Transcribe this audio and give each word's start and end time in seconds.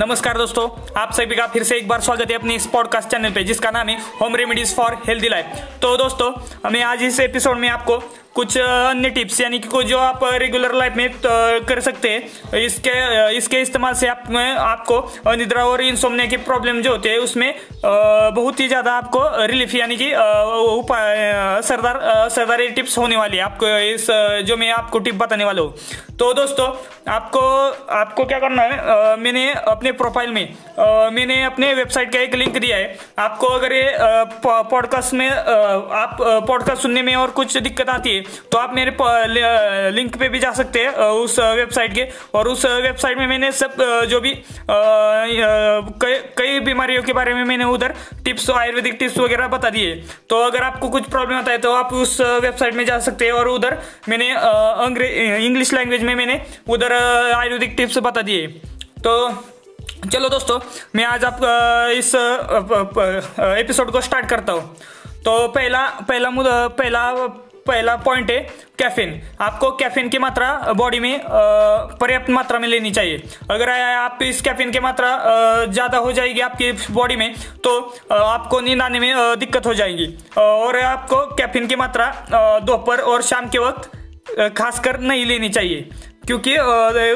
नमस्कार 0.00 0.36
दोस्तों, 0.38 0.68
आप 0.96 1.12
सभी 1.12 1.34
का 1.36 1.46
फिर 1.46 1.62
से 1.62 1.76
एक 1.76 1.88
बार 1.88 2.00
स्वागत 2.00 2.30
है 2.30 2.36
अपने 2.36 2.54
इस 2.54 2.66
पॉडकास्ट 2.66 3.08
चैनल 3.08 3.30
पे, 3.30 3.42
जिसका 3.44 3.70
नाम 3.70 3.88
है 3.88 3.98
home 4.20 4.36
remedies 4.36 4.74
for 4.76 4.94
healthy 5.06 5.28
life 5.28 5.46
तो 5.82 5.96
दोस्तों, 5.96 6.32
हमें 6.64 6.82
आज 6.82 7.02
इस 7.02 7.18
एपिसोड 7.20 7.58
में 7.58 7.68
आपको 7.68 7.96
कुछ 8.34 8.56
अन्य 8.58 9.08
टिप्स, 9.10 9.40
यानी 9.40 9.58
कि 9.58 9.68
कुछ 9.68 9.86
जो 9.86 9.98
आप 9.98 10.20
रेगुलर 10.24 10.74
लाइफ 10.74 10.94
में 10.96 11.08
तो 11.16 11.30
कर 11.68 11.80
सकते 11.80 12.08
हैं, 12.08 12.58
इसके 12.58 13.36
इसके 13.36 13.60
इस्तेमाल 13.60 13.94
से 13.94 14.06
आप 14.08 14.24
आपको 14.60 15.34
निद्रा 15.36 15.64
और 15.66 15.80
इंसोमने 15.82 16.26
की 16.26 16.36
प्रॉब्लम 16.38 16.80
जो 16.82 16.90
होती 16.90 17.08
है, 17.08 17.18
उसमें 17.20 17.54
बहुत 17.84 18.60
ही 18.60 18.68
ज़्यादा 18.68 18.92
आपको 18.92 19.22
रिलीफ 19.46 19.74
यानी 19.74 19.96
कि 19.96 20.10
उपाय 20.10 21.30
असरदार 21.58 21.96
असरदार 21.96 22.66
टिप्स 22.70 22.96
होने 22.98 23.16
वाली 23.16 23.36
है। 23.36 23.42
आपको 23.42 23.66
इस 23.88 24.06
जो 24.46 24.56
मैं 24.56 24.70
आपको 24.72 24.98
टिप 25.00 25.14
बताने 25.16 25.44
वाला 25.44 25.62
हूँ। 25.62 25.74
तो 26.18 26.32
दोस्तों, 26.34 26.66
आपको 27.08 27.40
आपको 27.94 28.24
क्या 28.24 28.38
करना 28.38 28.62
है 28.62 29.16
मैंने 29.18 29.44
अपने 29.52 29.92
प्रोफ़ाइल 29.92 30.30
में 30.30 30.54
मैंने 31.14 31.42
अपने 31.44 31.72
वेबसाइट 31.74 32.12
का 32.12 32.18
एक 32.20 32.34
लिंक 32.34 32.58
दिया 32.58 32.76
है। 32.76 32.96
आपको 33.18 33.46
अगर 33.48 33.72
ये 33.72 33.92
पॉडकास्ट 34.44 35.14
में 35.14 35.28
आप 35.28 36.16
पॉडकास्ट 36.20 36.82
सुनने 36.82 37.02
में 37.02 37.14
और 37.16 37.30
कुछ 37.32 37.56
दिक्कत 37.58 37.88
आती 37.90 38.10
है 38.10 38.19
तो 38.52 38.58
आप 38.58 38.74
मेरे 38.74 38.90
लिंक 39.90 40.16
पे 40.18 40.28
भी 40.28 40.38
जा 40.38 40.50
सकते 40.52 40.80
हैं 40.80 40.90
उस 41.18 41.38
वेबसाइट 41.38 41.94
के। 41.94 42.06
और 42.34 42.48
उस 42.48 42.64
वेबसाइट 42.66 43.18
में 43.18 43.26
मैंने 43.26 43.50
सब 43.52 43.74
जो 44.10 44.20
भी 44.20 44.32
कई 46.36 46.58
बीमारियों 46.60 47.02
के 47.02 47.12
बारे 47.12 47.34
में 47.34 47.44
मैंने 47.44 47.64
उधर 47.66 47.94
टिप्स 48.24 48.50
आयुर्वेदिक 48.50 48.96
टिप्स 48.98 49.18
वगैरह 49.18 49.48
बता 49.48 49.70
दिए। 49.70 49.94
तो 50.30 50.42
अगर 50.42 50.62
आपको 50.62 50.88
कुछ 50.88 51.08
प्रॉब्लम 51.10 51.36
आता 51.36 51.52
है 51.52 51.58
तो 51.58 51.72
आप 51.74 51.92
उस 51.94 52.20
वेबसाइट 52.20 52.74
में 52.74 52.84
जा 52.86 52.98
सकते 53.00 53.24
हैं। 53.24 53.32
और 53.32 53.48
उधर 53.48 53.78
मैंने 54.08 54.28
इंग्लिश 55.46 55.72
लैंग्वेज 55.74 56.02
में 56.02 56.14
मैंने 56.14 56.40
उधर 56.68 56.92
आयुर्वेदिक 56.92 57.74
टिप्स 57.76 57.98
बता 58.00 58.22
दिए। 58.22 58.46
तो 58.98 59.12
चलो 60.02 60.28
दोस्तों, 60.28 60.58
मैं 60.96 61.04
आज 61.04 61.24
आप 61.24 61.40
इस 61.92 62.14
एपिसोड 62.14 63.90
को 63.90 64.00
स्टार्ट 64.00 64.28
करता 64.28 64.52
हूँ। 64.52 64.76
तो 65.24 65.32
पहला 65.48 65.86
पहला 66.08 66.30
मुद्दा, 66.30 66.66
पहला 66.68 67.00
पहला 67.70 67.96
पॉइंट 68.04 68.30
है 68.30 68.38
कैफीन 68.78 69.20
आपको 69.40 69.70
कैफीन 69.76 70.08
की 70.08 70.18
मात्रा 70.18 70.72
बॉडी 70.76 71.00
में 71.00 71.20
पर्याप्त 71.24 72.30
मात्रा 72.30 72.58
में 72.58 72.68
लेनी 72.68 72.90
चाहिए। 72.90 73.22
अगर 73.50 73.70
आप 73.70 74.18
इस 74.22 74.40
कैफीन 74.42 74.70
की 74.70 74.80
मात्रा 74.80 75.08
ज़्यादा 75.66 75.98
हो 75.98 76.12
जाएगी 76.12 76.40
आपकी 76.40 76.72
बॉडी 76.92 77.16
में 77.16 77.34
तो 77.64 77.78
आपको 78.12 78.60
नींद 78.60 78.82
आने 78.82 79.00
में 79.00 79.38
दिक्कत 79.38 79.66
हो 79.66 79.74
जाएगी। 79.74 80.06
और 80.38 80.78
आपको 80.80 81.24
कैफीन 81.36 81.66
की 81.66 81.76
मात्रा 81.76 82.12
दोपहर 82.62 83.00
और 83.02 83.22
शाम 83.22 83.48
के 83.48 83.58
वक्त 83.60 83.90
खासकर 84.56 84.98
नहीं 85.00 85.24
लेनी 85.26 85.48
चाहिए। 85.50 85.88
क्योंकि 86.30 86.56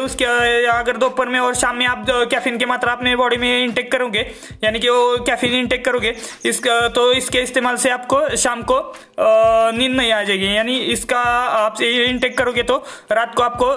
उसके 0.04 0.24
अगर 0.66 0.96
दोपहर 0.96 1.28
में 1.28 1.38
और 1.40 1.54
शाम 1.54 1.76
में 1.76 1.86
आप 1.86 2.06
कैफीन 2.30 2.56
की 2.58 2.66
मात्रा 2.66 2.92
अपने 2.92 3.14
बॉडी 3.16 3.36
में 3.36 3.64
इंटेक 3.64 3.90
करोगे, 3.92 4.20
यानी 4.64 4.78
कि 4.80 4.88
वो 4.88 5.18
कैफीन 5.26 5.52
इंटेक 5.54 5.84
करोगे 5.84 6.14
इस 6.44 6.60
तो 6.94 7.12
इसके 7.12 7.42
इस्तेमाल 7.42 7.76
से 7.76 7.90
आपको 7.90 8.36
शाम 8.36 8.62
को 8.62 8.78
नींद 9.20 9.92
नहीं 9.92 10.12
आ 10.12 10.22
जाएगी। 10.22 10.56
यानी 10.56 10.78
इसका 10.92 11.20
आप 11.58 11.80
इंटेक 11.82 12.36
करोगे 12.38 12.62
तो 12.62 12.76
रात 13.12 13.34
को 13.34 13.42
आपको 13.42 13.70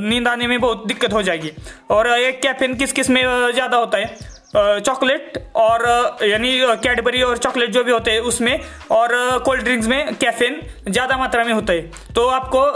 नींद 0.00 0.28
आने 0.28 0.46
में 0.46 0.60
बहुत 0.60 0.86
दिक्कत 0.86 1.12
हो 1.12 1.22
जाएगी। 1.22 1.50
और 1.90 2.08
एक 2.10 2.40
कैफीन 2.42 2.74
किस 2.74 2.92
किसमें 2.92 3.22
ज़्यादा 3.52 3.76
होता 3.76 3.98
है? 3.98 4.16
चॉकलेट 4.56 5.38
और 5.56 5.82
यानी 6.22 6.50
कैडबरी 6.82 7.22
और 7.22 7.38
चॉकलेट 7.38 7.70
जो 7.70 7.82
भी 7.84 7.92
होते 7.92 8.10
हैं 8.10 8.20
उसमें 8.22 8.60
और 8.92 9.14
कोल्ड 9.44 9.62
ड्रिंक्स 9.64 9.86
में 9.88 10.14
कैफीन 10.16 10.60
ज़्यादा 10.88 11.16
मात्रा 11.18 11.44
में 11.44 11.52
होता 11.52 11.72
है। 11.72 11.80
तो 12.14 12.26
आपको 12.28 12.66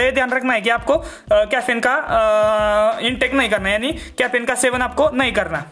ये 0.00 0.10
ध्यान 0.12 0.32
रखना 0.32 0.54
है 0.54 0.60
कि 0.60 0.70
आपको 0.70 0.96
कैफीन 1.32 1.80
का 1.86 2.98
इनटेक 3.02 3.34
नहीं 3.34 3.50
करना 3.50 3.70
यानी 3.70 3.92
कैफीन 4.18 4.44
का 4.44 4.54
सेवन 4.56 4.82
आपको 4.82 5.10
नहीं 5.12 5.32
करना। 5.32 5.64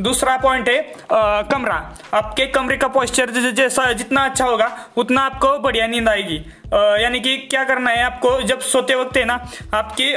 दूसरा 0.00 0.36
पॉइंट 0.36 0.68
है 0.68 0.78
आ, 1.12 1.42
कमरा। 1.42 1.74
आपके 2.14 2.46
कमरे 2.46 2.76
का 2.76 2.88
पॉस्चर 2.88 3.30
जैसा 3.30 3.92
जितना 3.92 4.24
अच्छा 4.24 4.44
होगा 4.44 4.70
उतना 4.96 5.22
आपको 5.22 5.58
बढ़िया 5.58 5.86
नींद 5.86 6.08
आएगी। 6.08 6.36
यानी 7.02 7.20
कि 7.20 7.36
क्या 7.40 7.64
करना 7.64 7.90
है 7.90 8.02
आपको 8.04 8.40
जब 8.42 8.60
सोते 8.62 8.94
वक्त 8.94 9.16
है 9.16 9.24
ना 9.24 9.34
आपकी 9.74 10.12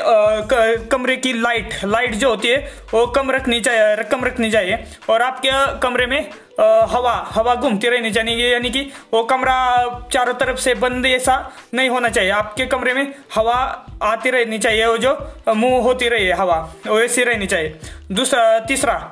कमरे 0.88 1.18
की 1.18 1.34
लाइट 1.34 1.74
लाइट 1.86 2.16
जो 2.16 2.30
होती 2.30 2.48
है 2.48 2.58
वो 2.94 3.06
कम 3.08 3.32
रखनी 3.32 3.60
चाहिए 3.62 4.04
कम 4.04 4.26
रखनी 4.26 4.52
चाहिए। 4.52 4.84
और 5.10 5.22
आपके 5.22 5.52
कमरे 5.80 6.06
में 6.06 6.30
हवा 6.60 7.14
हवा 7.32 7.56
घूमती 7.56 7.90
रहनी 7.90 8.12
चाहिए 8.12 8.52
यानी 8.54 8.70
कि 8.70 8.82
वो 9.14 9.24
कमरा 9.24 9.58
चारों 10.12 10.34
तरफ़ 10.34 10.60
से 10.60 10.74
बंद 10.76 11.06
ऐसा 11.06 11.36
नहीं 11.74 11.90
होना 11.90 12.10
चाहिए। 12.10 12.32
आपके 12.32 12.66
कमरे 12.66 12.94
में 12.94 13.14
हवा 13.36 13.56
आती 14.04 14.30
रहनी 14.30 14.60
चाहिए, 14.60 14.86
वो 14.86 14.98
जो 14.98 15.12
मुँह 15.56 15.84
होती 15.84 16.10
रही 16.10 16.26
है, 16.26 16.34
हवा 16.34 16.58
वैसी 16.88 17.24
रहनी 17.24 17.46
चाहिए। 17.46 17.80
दूसरा, 18.12 18.60
तीसरा 18.60 19.12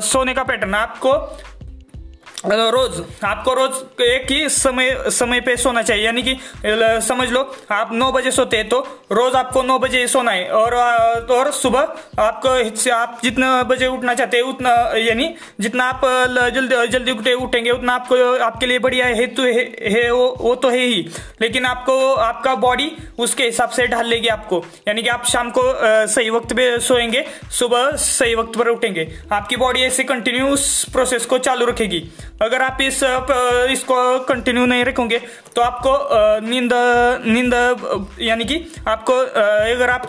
सोने 0.00 0.34
का 0.34 0.42
पैटर्न। 0.42 0.74
आपको 0.74 1.12
रोज 2.44 3.02
आपको 3.24 3.52
रोज 3.54 4.02
एक 4.02 4.30
ही 4.30 4.48
समय 4.48 4.96
समय 5.10 5.40
पे 5.40 5.56
सोना 5.56 5.82
चाहिए। 5.82 6.04
यानी 6.04 6.22
कि 6.22 6.36
समझ 7.06 7.28
लो 7.30 7.40
आप 7.72 7.90
नौ 7.92 8.10
बजे 8.12 8.30
सोते 8.30 8.56
हैं 8.56 8.68
तो 8.68 8.78
रोज 9.12 9.34
आपको 9.34 9.62
नौ 9.62 9.78
बजे 9.78 10.06
सोना 10.08 10.32
है। 10.32 10.48
और 10.50 10.74
और 11.32 11.50
सुबह 11.52 12.22
आपको 12.22 12.48
आप 12.92 13.20
जितना 13.22 13.62
बजे 13.62 13.86
उठना 13.86 14.14
चाहते 14.14 14.36
हैं 14.36 14.44
उतना 14.44 14.70
यानी 14.98 15.34
जितना 15.60 15.84
आप 15.84 16.00
जल्दी 16.54 16.86
जल्दी 16.88 17.12
उठे 17.12 17.34
उठेंगे 17.34 17.70
उतना 17.70 17.94
आपको 17.94 18.16
आपके 18.44 18.66
लिए 18.66 18.78
बढ़िया 18.78 19.06
है 19.06 19.26
तो 19.28 19.42
है, 19.42 19.64
है 19.82 20.10
वो 20.10 20.26
वो 20.40 20.54
तो 20.54 20.70
है 20.70 20.78
ही। 20.78 21.08
लेकिन 21.40 21.66
आपको 21.66 22.12
आपका 22.14 22.54
बॉडी 22.56 22.90
उसके 23.18 23.44
हिसाब 23.44 23.68
से 23.68 23.86
ढाल 23.86 24.06
लेगी 24.06 24.28
आपको। 24.28 24.64
यानी 24.88 25.02
कि 25.02 25.08
आप 25.08 25.24
शाम 25.26 25.50
को 25.50 25.62
सही 26.08 26.30
वक्त 26.30 26.52
पे 26.52 26.78
सोएँगे 26.80 27.24
सुबह 27.52 27.90
सही 27.98 28.34
वक्त 28.34 28.58
पर 28.58 28.68
उठेंगे। 28.68 29.08
आपकी 29.32 29.56
बॉडी 29.56 29.82
ऐसे 29.82 30.04
कंटिन्यूस 30.04 30.84
प्रोसेस 30.92 31.26
को 31.26 31.38
चालू 31.40 31.66
रखेगी। 31.66 32.02
अगर 32.40 32.62
आप 32.62 32.78
इस 32.82 33.02
इसको 33.72 33.96
कंटिन्यू 34.24 34.64
नहीं 34.66 34.84
रखोगे 34.84 35.18
तो 35.56 35.62
आपको 35.62 35.92
नींद 36.46 36.72
नींद, 37.26 37.54
यानी 38.20 38.44
कि 38.44 38.56
आपको 38.88 39.14
अगर 39.14 39.90
आप 39.90 40.06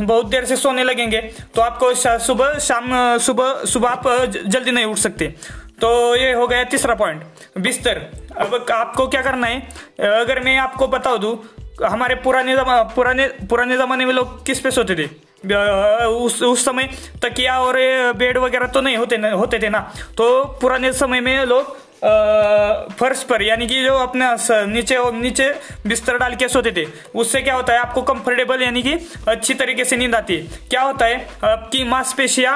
बहुत 0.00 0.26
देर 0.26 0.44
से 0.44 0.56
सोने 0.56 0.84
लगेंगे 0.84 1.20
तो 1.54 1.60
आपको 1.60 1.92
सुबह, 1.94 2.58
शाम 2.60 3.18
सुबह 3.18 3.64
सुबह 3.66 3.88
आप 3.88 4.08
जल्दी 4.46 4.70
नहीं 4.70 4.84
उठ 4.84 4.98
सकते। 4.98 5.34
तो 5.80 6.14
ये 6.16 6.32
हो 6.32 6.46
गया 6.46 6.64
तीसरा 6.66 6.94
पॉइंट 6.94 7.22
बिस्तर। 7.58 7.98
अब 8.38 8.66
आपको 8.72 9.06
क्या 9.08 9.22
करना 9.22 9.46
है? 9.46 9.60
अगर 10.00 10.40
मैं 10.40 10.56
आपको 10.58 10.86
बता 10.88 11.16
दूँ, 11.16 11.36
हमारे 11.84 12.14
पुराने 12.16 12.54
पुराने 12.94 13.26
पुराने 13.48 13.76
जमाने 13.76 14.04
में 14.04 14.12
लोग 14.14 14.44
किस 14.46 14.60
पे 14.60 14.70
सोते 14.70 14.94
थे? 14.96 15.08
उस 15.44 16.42
उस 16.42 16.64
समय 16.64 16.88
तकिया 17.22 17.58
और 17.60 17.76
बेड 18.16 18.38
वगैरह 18.38 18.66
तो 18.66 18.80
नहीं 18.80 18.96
होते 18.96 19.16
होते 19.16 19.58
थे 19.58 19.68
ना। 19.68 19.80
तो 20.16 20.44
पुराने 20.60 20.92
समय 20.92 21.20
में 21.20 21.44
लोग 21.44 21.76
फर्श 21.96 23.22
पर, 23.22 23.42
यानी 23.42 23.66
कि 23.66 23.82
जो 23.84 23.94
अपने 23.96 24.26
नीचे 24.66 24.98
नीचे 25.12 25.48
बिस्तर 25.86 26.18
डाल 26.18 26.34
के 26.34 26.48
सोते 26.48 26.72
थे। 26.72 26.84
उससे 27.14 27.40
क्या 27.40 27.54
होता 27.54 27.72
है, 27.72 27.78
आपको 27.78 28.02
कंफर्टेबल 28.04 28.62
यानी 28.62 28.82
कि 28.82 28.92
अच्छी 29.28 29.54
तरीके 29.54 29.84
से 29.84 29.96
नींद 29.96 30.14
आती 30.14 30.36
है। 30.36 30.58
क्या 30.70 30.82
होता 30.82 31.06
है, 31.06 31.16
आपकी 31.44 31.84
मांसपेशिया 31.84 32.52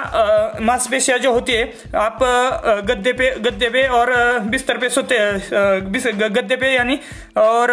मांसपेशिया 0.62 1.16
जो 1.18 1.32
होती 1.32 1.52
है, 1.52 1.64
आप 1.96 2.18
गद्दे 2.86 3.12
पे 3.12 3.30
गद्दे 3.40 3.68
पे 3.70 3.86
और 3.88 4.12
बिस्तर 4.50 4.78
पे 4.78 4.88
सोते 4.90 5.18
गद्दे 6.12 6.56
पे, 6.56 6.74
यानी, 6.74 6.98
और 7.38 7.72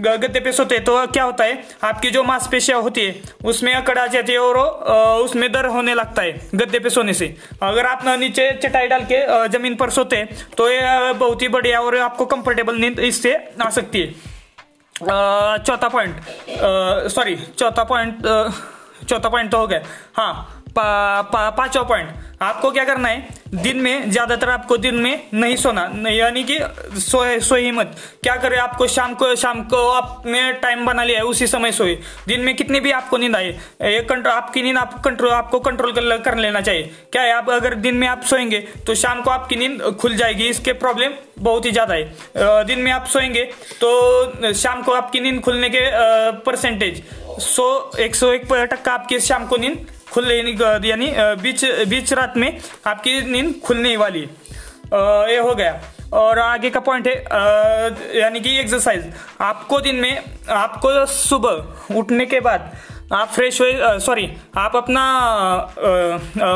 गद्दे 0.00 0.40
पे 0.40 0.52
सोते। 0.52 0.78
तो 0.80 1.06
क्या 1.08 1.24
होता 1.24 1.44
है, 1.44 1.62
आपकी 1.84 2.10
जो 2.10 2.22
मांसपेशिया 2.24 2.76
होती 2.78 3.06
है, 3.06 3.14
उसमें 3.44 3.72
अकड़ 3.74 3.98
आ 3.98 4.06
जाती 4.08 4.32
है 4.32 4.38
और 4.38 4.58
उसमें 5.22 5.50
दर्द 5.52 5.70
होने 5.72 5.94
लगता 5.94 6.22
है, 6.22 6.32
गद्दे 6.54 6.78
पे 6.78 6.90
सोने 6.90 7.14
से। 7.14 7.34
अगर 7.62 7.86
आप 7.86 8.06
नीचे 8.08 8.50
चटाई 8.62 8.88
डाल 8.88 9.04
के 9.12 9.48
ज़मीन 9.48 9.74
पर 9.76 9.90
सोते 9.90 10.24
तो 10.56 10.65
ये 10.68 11.12
बहुत 11.14 11.42
ही 11.42 11.48
बढ़िया 11.48 11.80
और 11.80 11.96
आपको 11.98 12.24
कंफर्टेबल 12.26 12.76
नींद 12.76 12.98
इससे 13.00 13.34
आ 13.62 13.70
सकती 13.70 14.00
है। 14.00 14.14
चौथा 15.58 15.88
पॉइंट 15.88 16.20
सॉरी 17.12 17.36
चौथा 17.58 17.84
पॉइंट 17.84 18.22
चौथा 19.08 19.28
पॉइंट 19.28 19.50
तो 19.50 19.58
हो 19.58 19.66
गया। 19.66 19.80
हाँ 20.16 20.62
पांचवा 20.78 21.82
पॉइंट 21.82 22.08
आपको 22.42 22.70
क्या 22.70 22.84
करना 22.84 23.08
है? 23.08 23.28
दिन 23.54 23.76
में 23.80 24.10
ज़्यादातर 24.10 24.48
आपको 24.50 24.76
दिन 24.76 24.94
में 24.94 25.28
नहीं 25.34 25.54
सोना। 25.56 25.82
यानी 26.10 26.42
कि 26.44 26.58
सोए 27.00 27.38
सोए 27.40 27.70
मत। 27.72 27.94
क्या 28.22 28.34
करे 28.36 28.56
आपको? 28.56 28.86
शाम 28.86 29.14
को 29.14 29.34
शाम 29.36 29.62
को 29.64 29.76
आपने 29.90 30.52
टाइम 30.54 30.84
बना 30.86 31.04
लिया 31.04 31.18
है 31.18 31.24
उसी 31.24 31.46
समय 31.46 31.72
सोए। 31.72 31.94
दिन 32.28 32.40
में 32.40 32.54
कितनी 32.56 32.80
भी 32.80 32.90
आपको 32.92 33.16
नींद 33.16 33.36
आए 33.36 33.48
एक 33.82 34.08
कंट्रोल 34.08 34.32
आपकी 34.32 34.62
नींद 34.62 34.78
आप 34.78 35.00
कंट्रोल 35.04 35.30
आपको 35.30 35.60
कंट्रोल 35.60 35.92
कर, 35.92 36.16
कर 36.18 36.36
लेना 36.36 36.60
चाहिए। 36.60 36.90
क्या 37.12 37.22
है? 37.22 37.32
आप 37.32 37.50
अगर 37.50 37.74
दिन 37.76 37.96
में 37.96 38.06
आप 38.08 38.22
सोएँगे 38.24 38.60
तो 38.86 38.94
शाम 38.94 39.22
को 39.22 39.30
आपकी 39.30 39.56
नींद 39.56 39.82
खुल 40.00 40.16
जाएगी। 40.16 40.48
इसके 40.48 40.72
प्रॉब्लम 40.74 41.14
बहुत 41.38 41.66
ही 41.66 41.72
ज़्यादा 41.72 41.94
है। 41.94 42.64
दिन 42.66 42.78
में 42.78 42.92
आप 42.92 43.06
सोएँगे 43.06 43.44
तो 43.80 44.52
शाम 44.54 44.82
को 44.82 44.92
आपकी 44.92 45.20
नींद 45.20 45.40
खुलने 45.40 45.68
के 45.68 45.90
परसेंटेज 46.42 47.02
सो 47.40 47.92
एक 48.00 48.14
सौ 48.14 48.32
एक 48.32 48.52
टक्का 48.52 48.92
आपकी 48.92 49.20
शाम 49.22 49.46
को 49.46 49.56
नींद 49.56 49.86
खुल 50.16 50.30
यानी 50.84 51.12
बीच 51.42 51.64
बीच 51.88 52.12
रात 52.12 52.36
में 52.36 52.48
आपकी 52.86 53.20
नींद 53.22 53.54
खुलने 53.64 53.96
वाली। 53.96 54.20
ये 54.20 55.38
हो 55.38 55.54
गया। 55.54 55.80
और 56.12 56.38
आगे 56.38 56.70
का 56.70 56.80
पॉइंट 56.80 57.06
है 57.08 57.14
यानी 58.20 58.40
कि 58.40 58.58
एक्सरसाइज 58.60 59.12
आपको 59.40 59.80
दिन 59.80 59.96
में, 59.96 60.22
आपको 60.48 61.06
सुबह 61.06 61.94
उठने 61.96 62.26
के 62.26 62.40
बाद 62.40 62.70
आप 63.12 63.28
फ्रेश 63.28 63.60
हुए 63.60 63.98
सॉरी 64.00 64.28
आप 64.56 64.76
अपना 64.76 65.02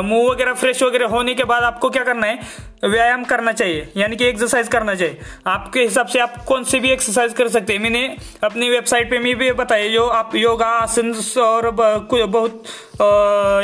मुँह 0.02 0.30
वगैरह 0.30 0.54
फ्रेश 0.54 0.82
वगैरह 0.82 1.06
होने 1.06 1.34
के 1.34 1.44
बाद 1.44 1.62
आपको 1.62 1.90
क्या 1.90 2.04
करना 2.04 2.26
है 2.26 2.38
व्यायाम 2.82 3.24
करना 3.24 3.52
चाहिए, 3.52 3.88
यानी 3.96 4.16
कि 4.16 4.24
एक्सरसाइज 4.26 4.68
करना 4.68 4.94
चाहिए। 4.94 5.18
आपके 5.46 5.80
हिसाब 5.80 6.06
से 6.06 6.18
आप 6.18 6.36
कौन 6.44 6.64
सी 6.64 6.80
भी 6.80 6.90
एक्सरसाइज 6.90 7.32
कर 7.34 7.48
सकते 7.48 7.72
हैं? 7.72 7.80
मैंने 7.80 8.04
अपनी 8.44 8.68
वेबसाइट 8.70 9.10
पे 9.10 9.18
मैं 9.18 9.36
भी 9.38 9.50
बताया, 9.54 9.88
जो 9.88 10.06
आप 10.08 10.34
योगा 10.36 10.66
आसन 10.66 11.12
और 11.40 11.70
बहुत 11.70 12.64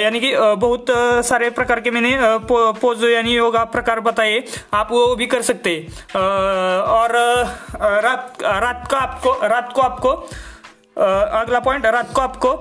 यानी 0.00 0.20
कि 0.20 0.32
बहुत 0.36 0.86
सारे 1.26 1.50
प्रकार 1.50 1.80
के 1.80 1.90
मैंने 1.90 2.16
पोज 2.50 3.04
यानी 3.04 3.34
योगा 3.34 3.64
प्रकार 3.66 4.00
बताए, 4.02 4.42
आप 4.74 4.88
वो 4.90 5.14
भी 5.16 5.26
कर 5.26 5.42
सकते 5.42 5.70
हैं। 5.70 6.20
और 6.80 7.16
रात 8.02 8.42
रात 8.42 8.86
का 8.90 8.98
आपको, 8.98 9.32
रात 9.44 9.72
को 9.72 9.82
आपको 9.82 10.10
अगला 10.96 11.60
पॉइंट 11.60 11.86
रात 11.86 12.12
को 12.14 12.20
आपको 12.20 12.54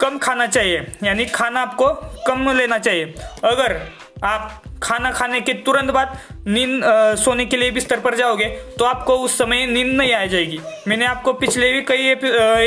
कम 0.00 0.18
खाना 0.18 0.46
चाहिए, 0.48 0.86
यानी 1.04 1.24
खाना 1.26 1.60
आपको 1.62 1.88
कम 2.26 2.50
लेना 2.50 2.78
चाहिए। 2.78 3.14
अगर 3.44 3.80
आप 4.24 4.62
खाना 4.84 5.10
खाने 5.10 5.40
के 5.40 5.52
तुरंत 5.64 5.90
बाद 5.90 6.18
नींद 6.46 6.82
सोने 7.18 7.44
के 7.46 7.56
लिए 7.56 7.70
बिस्तर 7.70 8.00
पर 8.00 8.14
जाओगे 8.14 8.44
तो 8.78 8.84
आपको 8.84 9.16
उस 9.16 9.38
समय 9.38 9.66
नींद 9.66 9.94
नहीं 9.96 10.12
आ 10.12 10.24
जाएगी। 10.26 10.58
मैंने 10.88 11.06
आपको 11.06 11.32
पिछले 11.34 11.72
भी 11.72 11.82
कई 11.82 12.06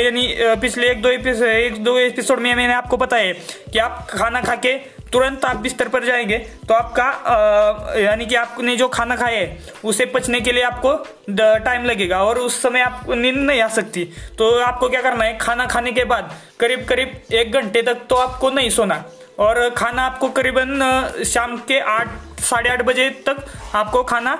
यानी 0.04 0.26
पिछले 0.60 0.90
एक 0.90 1.02
दो 1.02 1.10
एपिसोड 1.10 1.46
एक 1.46 1.82
दो 1.84 1.98
एपिसोड 1.98 2.40
में 2.40 2.54
मैंने 2.54 2.74
आपको 2.74 2.96
बताया 2.96 3.32
कि 3.72 3.78
आप 3.78 4.06
खाना 4.10 4.40
खा 4.42 4.54
के 4.56 4.72
तुरंत 5.12 5.44
आप 5.44 5.56
बिस्तर 5.56 5.88
पर 5.88 6.04
जाएँगे 6.04 6.38
तो 6.68 6.74
आपका 6.74 7.94
यानी 7.98 8.26
कि 8.26 8.34
आपने 8.34 8.76
जो 8.76 8.88
खाना 8.88 9.16
खाया 9.16 9.38
है, 9.38 9.58
उसे 9.84 10.06
पचने 10.06 10.40
के 10.40 10.52
लिए 10.52 10.62
आपको 10.62 10.92
टाइम 11.30 11.84
लगेगा 11.84 12.22
और 12.24 12.38
उस 12.38 12.60
समय 12.62 12.80
आपको 12.80 13.14
नींद 13.14 13.36
नहीं 13.36 13.60
आ 13.60 13.68
सकती। 13.68 14.04
तो 14.38 14.50
आपको 14.60 14.88
क्या 14.88 15.02
करना 15.02 15.24
है, 15.24 15.36
खाना 15.38 15.66
खाने 15.66 15.92
के 15.92 16.04
बाद 16.04 16.34
करीब 16.60 16.84
करीब 16.84 17.34
एक 17.34 17.52
घंटे 17.52 17.82
तक 17.82 18.06
तो 18.10 18.16
आपको 18.16 18.50
नहीं 18.50 18.70
सोना। 18.70 19.04
और 19.38 19.70
खाना 19.70 20.02
आपको 20.02 20.28
करीबन 20.28 21.24
शाम 21.26 21.56
के 21.68 21.78
आठ, 21.80 22.08
साढ़े 22.40 22.70
आठ 22.70 22.82
बजे 22.82 23.08
तक 23.28 23.44
आपको 23.74 24.02
खाना 24.04 24.34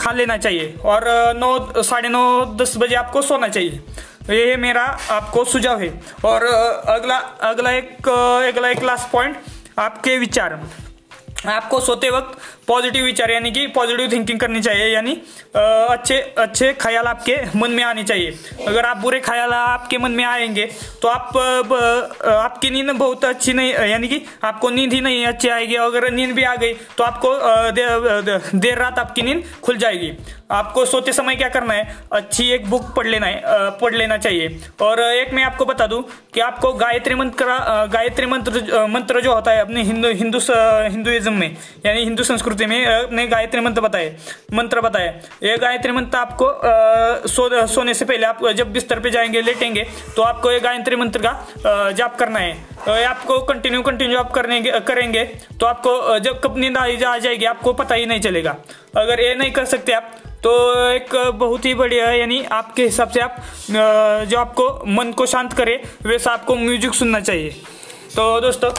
खा 0.00 0.12
लेना 0.12 0.36
चाहिए। 0.36 0.74
और 0.84 1.04
नौ, 1.36 1.82
साढ़े 1.82 2.08
नौ, 2.08 2.44
दस 2.60 2.76
बजे 2.76 2.94
आपको 2.94 3.22
सोना 3.22 3.48
चाहिए। 3.48 3.80
ये 4.30 4.56
मेरा 4.56 4.82
आपको 5.10 5.44
सुझाव 5.44 5.80
है। 5.80 6.00
और 6.24 6.44
अगला 6.88 7.16
अगला 7.50 7.70
एक 7.70 8.08
अगला 8.48 8.68
एक 8.68 8.82
लास्ट 8.82 9.10
पॉइंट 9.10 9.40
आपके 9.78 10.18
विचार। 10.18 10.60
आपको 11.48 11.80
सोते 11.80 12.10
वक्त 12.10 12.38
पॉजिटिव 12.68 13.04
विचार, 13.04 13.30
यानी 13.30 13.50
कि 13.50 13.66
पॉजिटिव 13.74 14.10
थिंकिंग 14.12 14.40
करनी 14.40 14.60
चाहिए, 14.60 14.86
यानी 14.86 15.12
अच्छे 15.56 16.20
अच्छे 16.38 16.72
ख्याल 16.80 17.06
आपके 17.06 17.36
मन 17.56 17.70
में 17.70 17.82
आने 17.84 18.04
चाहिए। 18.04 18.34
अगर 18.68 18.86
आप 18.86 18.96
बुरे 18.96 19.20
ख्याल 19.20 19.52
आपके 19.52 19.98
मन 19.98 20.10
में 20.10 20.24
आएँगे 20.24 20.64
तो 21.02 21.08
आप 21.08 21.36
आपकी 22.26 22.70
नींद 22.70 22.90
बहुत 22.90 23.24
अच्छी 23.24 23.52
नहीं, 23.52 23.72
यानी 23.72 24.08
कि 24.08 24.20
आपको 24.44 24.70
नींद 24.70 24.92
ही 24.92 25.00
नहीं 25.00 25.26
अच्छी 25.26 25.48
आएगी। 25.48 25.74
अगर 25.76 26.10
नींद 26.12 26.34
भी 26.34 26.42
आ 26.44 26.54
गई 26.56 26.72
तो 26.98 27.04
आपको 27.04 27.34
देर 28.54 28.78
रात 28.78 28.98
आपकी 28.98 29.22
नींद 29.22 29.44
खुल 29.62 29.76
जाएगी। 29.76 30.12
आपको 30.50 30.84
सोते 30.84 31.12
समय 31.12 31.34
क्या 31.36 31.48
करना 31.48 31.74
है, 31.74 31.94
अच्छी 32.12 32.48
एक 32.52 32.68
बुक 32.70 32.92
पढ़ 32.96 33.06
लेना 33.06 33.26
है 33.26 33.40
पढ़ 33.80 33.94
लेना 33.94 34.16
चाहिए। 34.16 34.60
और 34.80 35.00
एक 35.02 35.32
मैं 35.34 35.44
आपको 35.44 35.64
बता 35.64 35.86
दूँ 35.86 36.02
कि 36.34 36.40
आपको 36.40 36.72
गायत्री 36.74 37.14
मंत्र 37.14 37.56
गायत्री 37.92 38.26
मंत्र 38.26 38.86
मंत्र 38.88 39.20
जो 39.20 39.34
होता 39.34 39.50
है 39.50 39.60
अपने 39.60 39.82
हिंदू 39.82 40.08
हिंदू 40.14 40.38
हिंदुइज्म 40.88 41.32
में, 41.32 41.56
यानी 41.86 42.00
हिंदू 42.00 42.24
संस्कृति 42.24 42.55
संस्कृति 42.56 42.66
में 42.66 42.86
अपने 42.86 43.26
गायत्री 43.28 43.60
मंत्र 43.60 43.80
बताए 43.80 44.16
मंत्र 44.54 44.80
बताए। 44.80 45.08
ये 45.42 45.56
गायत्री 45.58 45.92
मंत्र 45.92 46.18
आपको 46.18 47.28
सो, 47.28 47.66
सोने 47.66 47.94
से 47.94 48.04
पहले 48.04 48.26
आप 48.26 48.44
जब 48.56 48.72
बिस्तर 48.72 49.00
पे 49.00 49.10
जाएँगे 49.10 49.42
लेटेंगे 49.42 49.84
तो 50.16 50.22
आपको 50.22 50.50
ये 50.52 50.60
गायत्री 50.60 50.96
मंत्र 50.96 51.20
का 51.22 51.90
जाप 51.92 52.16
करना 52.18 52.38
है। 52.38 52.54
तो 52.86 52.92
आपको 53.04 53.38
कंटिन्यू 53.44 53.82
कंटिन्यू 53.82 54.18
आप 54.18 54.30
करने 54.32 54.60
करेंगे 54.80 55.24
तो 55.60 55.66
आपको 55.66 56.18
जब 56.20 56.40
कब 56.44 56.58
नींद 56.58 56.76
आ 56.76 57.16
जाएगी 57.18 57.44
आपको 57.46 57.72
पता 57.74 57.94
ही 57.94 58.06
नहीं 58.06 58.20
चलेगा। 58.20 58.56
अगर 58.96 59.20
ये 59.20 59.34
नहीं 59.34 59.50
कर 59.52 59.64
सकते 59.66 59.92
आप 59.92 60.12
तो 60.42 60.52
एक 60.90 61.14
बहुत 61.34 61.64
ही 61.64 61.74
बढ़िया 61.74 62.08
है 62.08 62.18
यानी 62.18 62.42
आपके 62.52 62.82
हिसाब 62.84 63.08
से 63.10 63.20
आप 63.20 63.36
जो 63.70 64.38
आपको 64.38 64.68
मन 64.88 65.12
को 65.12 65.26
शांत 65.26 65.52
करे 65.52 65.82
वैसा 66.04 66.32
आपको 66.32 66.54
म्यूज़िक 66.56 66.94
सुनना 66.94 67.20
चाहिए। 67.20 67.50
तो 68.16 68.40
दोस्तों 68.40 68.70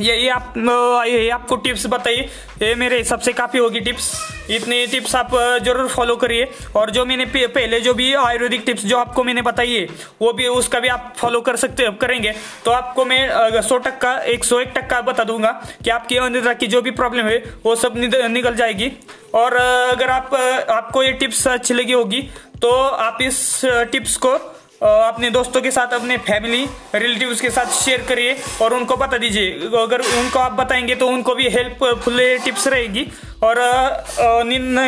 यही 0.00 0.28
आप 0.28 0.54
यही 0.56 1.28
आपको 1.30 1.56
टिप्स 1.56 1.86
बताइए। 1.86 2.28
ये 2.62 2.74
मेरे 2.74 2.96
हिसाब 2.98 3.20
से 3.20 3.32
काफ़ी 3.32 3.58
होगी 3.58 3.80
टिप्स। 3.80 4.10
इतनी 4.50 4.86
टिप्स 4.86 5.14
आप 5.16 5.30
ज़रूर 5.64 5.88
फॉलो 5.88 6.16
करिए। 6.16 6.48
और 6.76 6.90
जो 6.90 7.04
मैंने 7.04 7.24
पहले 7.26 7.80
जो 7.80 7.94
भी 7.94 8.12
आयुर्वेदिक 8.14 8.62
टिप्स 8.66 8.84
जो 8.84 8.98
आपको 8.98 9.24
मैंने 9.24 9.42
बताई 9.42 9.72
है 9.72 9.86
वो 10.20 10.32
भी, 10.32 10.46
उसका 10.48 10.80
भी 10.80 10.88
आप 10.88 11.12
फॉलो 11.18 11.40
कर 11.40 11.56
सकते 11.56 11.90
करेंगे। 12.00 12.34
तो 12.64 12.70
आपको 12.70 13.04
मैं 13.04 13.62
सौ 13.62 13.78
टक्का, 13.78 14.16
एक 14.16 14.44
सौ 14.44 14.60
एक 14.60 14.72
टक्का 14.76 15.00
बता 15.02 15.24
दूँगा 15.24 15.50
कि 15.84 15.90
आपकी 15.90 16.16
अनिद्रा 16.18 16.52
की 16.54 16.66
जो 16.66 16.82
भी 16.82 16.90
प्रॉब्लम 16.92 17.26
है, 17.26 17.38
वो 17.64 17.74
सब 17.76 17.96
निकल 17.96 18.54
जाएगी। 18.54 18.92
और 19.34 19.54
अगर 19.56 20.10
आप 20.10 20.34
आपको 20.70 21.02
ये 21.02 21.12
टिप्स 21.14 21.46
अच्छी 21.48 21.74
लगी 21.74 21.92
होगी 21.92 22.20
तो 22.62 22.70
आप 22.82 23.18
इस 23.22 23.60
टिप्स 23.92 24.16
को 24.16 24.36
अपने 24.80 25.28
दोस्तों 25.30 25.60
के 25.62 25.70
साथ, 25.70 25.92
अपने 25.94 26.16
फैमिली 26.18 26.64
रिलेटिव्स 26.94 27.40
के 27.40 27.50
साथ 27.50 27.66
शेयर 27.74 28.02
करिए 28.08 28.36
और 28.62 28.74
उनको 28.74 28.96
बता 28.96 29.18
दीजिए। 29.18 29.50
अगर 29.78 30.00
उनको 30.18 30.38
आप 30.38 30.52
बताएँगे 30.54 30.94
तो 30.94 31.08
उनको 31.08 31.34
भी 31.34 31.48
हेल्पफुल 31.50 32.20
टिप्स 32.44 32.66
रहेगी 32.68 33.06
और 33.42 33.58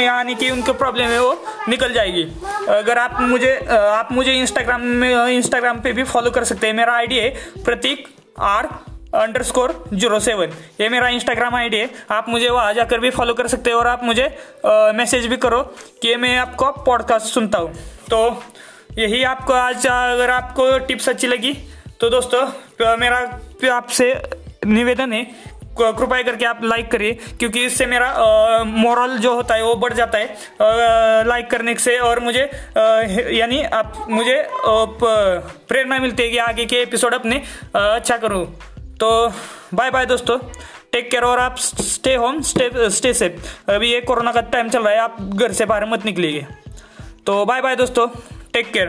यानी 0.00 0.34
कि 0.34 0.50
उनको 0.50 0.72
प्रॉब्लम 0.74 1.06
है 1.06 1.20
वो 1.20 1.32
निकल 1.68 1.92
जाएगी। 1.92 2.22
अगर 2.70 2.98
आप 2.98 3.20
मुझे 3.20 3.54
आप 3.70 4.12
मुझे 4.12 4.32
इंस्टाग्राम 4.32 4.82
में 4.82 5.26
इंस्टाग्राम 5.28 5.80
पे 5.80 5.92
भी 5.92 6.04
फॉलो 6.04 6.30
कर 6.30 6.44
सकते 6.44 6.66
हैं। 6.66 6.74
मेरा 6.74 6.92
आईडी 6.94 7.18
है 7.18 7.30
Prateek 7.64 8.06
R 8.38 8.68
underscore 9.42 9.72
zero 9.92 10.18
seven 10.20 10.50
ये 10.80 10.88
मेरा 10.88 11.08
इंस्टाग्राम 11.08 11.54
आईडी 11.56 11.76
है। 11.76 11.90
आप 12.10 12.28
मुझे 12.28 12.48
वहाँ 12.48 12.72
जाकर 12.74 12.98
भी 13.00 13.10
फॉलो 13.10 13.34
कर 13.34 13.46
सकते 13.48 13.70
हैं 13.70 13.76
और 13.76 13.86
आप 13.86 14.04
मुझे 14.04 14.24
मैसेज 14.96 15.26
भी 15.26 15.36
करो 15.38 15.62
कि 16.02 16.16
मैं 16.16 16.36
आपको 16.38 16.70
पॉडकास्ट 16.84 17.26
सुनता 17.26 17.58
हूँ। 17.58 17.72
तो 18.10 18.18
यही 18.98 19.22
आपको 19.24 19.52
आज, 19.52 19.86
अगर 19.86 20.30
आपको 20.30 20.64
टिप्स 20.86 21.08
अच्छी 21.08 21.26
लगी 21.26 21.52
तो 22.00 22.08
दोस्तों 22.10 22.96
मेरा 22.98 23.18
आपसे 23.72 24.06
निवेदन 24.66 25.12
है 25.12 25.22
कृपया 25.78 26.22
करके 26.22 26.44
आप 26.44 26.60
लाइक 26.64 26.90
करिए, 26.90 27.12
क्योंकि 27.38 27.64
इससे 27.64 27.86
मेरा 27.86 28.64
मॉरल 28.66 29.16
जो 29.18 29.34
होता 29.34 29.54
है, 29.54 29.62
वो 29.64 29.74
बढ़ 29.76 29.92
जाता 29.94 30.18
है। 30.18 31.26
लाइक 31.26 31.50
करने 31.50 31.74
से, 31.76 31.96
और 31.98 32.20
मुझे 32.20 32.42
यानी 33.36 33.62
आप, 33.62 34.06
मुझे 34.10 34.42
प्रेरणा 34.64 35.98
मिलती 35.98 36.22
है 36.22 36.28
कि 36.28 36.38
आगे 36.38 36.64
के 36.64 36.80
एपिसोड 36.82 37.14
अपने 37.14 37.36
अच्छा 37.74 38.16
करूँ। 38.16 38.44
तो 39.00 39.10
बाय 39.74 39.90
बाय 39.90 40.06
दोस्तों। 40.06 40.38
टेक 40.92 41.10
केयर 41.10 41.24
और 41.24 41.38
आप 41.38 41.58
stay 41.58 42.14
home 42.14 42.40
stay 42.42 42.90
stay 42.90 43.12
safe 43.14 43.70
अभी 43.70 43.92
ये 43.92 44.00
कोरोना 44.00 44.32
का 44.32 44.40
टाइम 44.42 44.68
चल 44.68 44.82
रहा 44.82 44.92
है, 44.92 44.98
आप 44.98 45.16
घर 45.22 45.52
से 45.52 45.64
बाहर 45.66 45.86
मत 45.90 46.04
निकलिए। 46.04 46.46
तो 47.26 47.44
बाय 47.44 47.60
बाय 47.60 47.76
दोस्तों। 47.76 48.08
Take 48.58 48.72
care 48.72 48.88